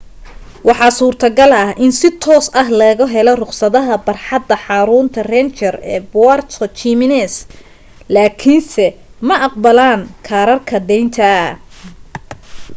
waxaa 0.67 0.95
suurta-gal 0.99 1.51
ah 1.63 1.69
in 1.85 1.91
si 1.99 2.09
toos 2.23 2.45
ah 2.61 2.69
looga 2.79 3.05
helo 3.15 3.33
rukhsadaha 3.41 3.95
barxadda 4.07 4.55
xarunta 4.65 5.19
ranger 5.31 5.75
ee 5.93 5.99
puerto 6.13 6.63
jiménez 6.77 7.33
laakiinse 8.13 8.85
ma 9.27 9.35
aqbalaan 9.47 10.01
kaararka 10.27 10.77
deynta 10.89 11.31